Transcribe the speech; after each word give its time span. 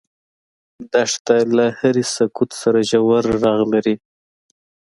دښته 0.91 1.35
له 1.57 1.65
هرې 1.79 2.03
سکوت 2.15 2.49
سره 2.61 2.79
ژور 2.89 3.23
غږ 3.43 3.61
لري. 3.73 3.95